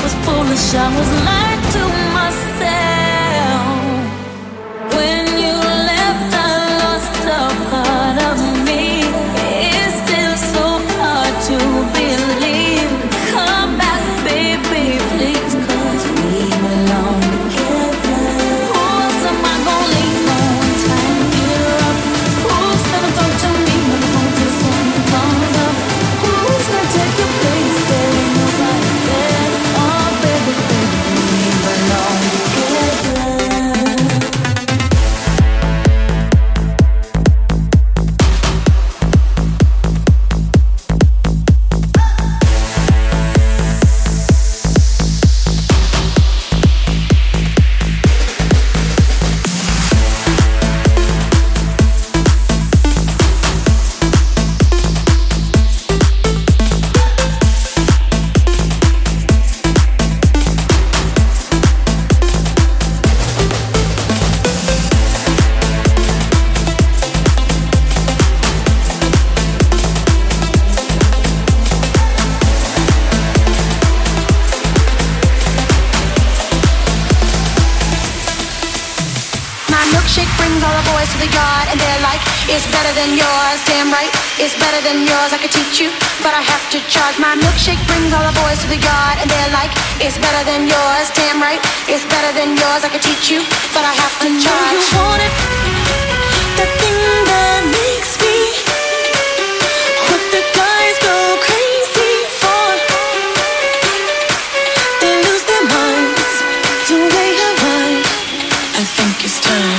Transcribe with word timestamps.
Take 0.00 0.12
your 0.12 0.44
place, 0.44 0.72
there 0.72 0.82
ain't 0.82 1.74
nobody 1.74 2.07
God, 81.34 81.64
and 81.70 81.78
they're 81.80 82.02
like, 82.04 82.22
it's 82.48 82.66
better 82.72 82.92
than 82.96 83.16
yours, 83.16 83.58
damn 83.68 83.90
right, 83.92 84.12
it's 84.40 84.56
better 84.56 84.80
than 84.80 85.04
yours. 85.04 85.30
I 85.32 85.38
could 85.38 85.52
teach 85.52 85.80
you, 85.82 85.90
but 86.24 86.32
I 86.32 86.42
have 86.42 86.64
to 86.72 86.78
charge. 86.88 87.16
My 87.18 87.34
milkshake 87.36 87.80
brings 87.88 88.10
all 88.12 88.24
the 88.24 88.36
boys 88.40 88.58
to 88.64 88.68
the 88.68 88.80
yard, 88.80 89.16
and 89.20 89.28
they're 89.28 89.52
like, 89.52 89.72
it's 90.00 90.16
better 90.16 90.42
than 90.48 90.68
yours, 90.68 91.06
damn 91.14 91.40
right, 91.40 91.60
it's 91.88 92.04
better 92.08 92.32
than 92.32 92.56
yours. 92.56 92.84
I 92.84 92.88
could 92.88 93.04
teach 93.04 93.30
you, 93.32 93.40
but 93.76 93.84
I 93.84 93.92
have 93.92 94.14
to 94.24 94.28
I 94.30 94.40
charge. 94.40 94.72
Know 94.72 94.80
you 94.80 95.00
want 95.00 95.20
it, 95.26 95.32
the 96.60 96.66
thing 96.80 96.98
that 97.28 97.60
makes 97.68 98.12
me. 98.22 98.36
What 100.08 100.22
the 100.32 100.42
guys 100.56 100.96
go 101.04 101.16
crazy 101.44 102.14
for. 102.40 102.66
They 105.02 105.14
lose 105.26 105.44
their 105.44 105.64
minds, 105.68 106.30
do 106.88 106.96
they 106.96 107.30
have 107.42 107.58
I 108.80 108.84
think 108.96 109.24
it's 109.24 109.40
time. 109.40 109.77